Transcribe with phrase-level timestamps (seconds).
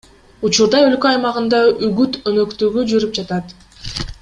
[0.47, 3.55] Учурда өлкө аймагында үгүт өнөктүгү жүрүп жатат.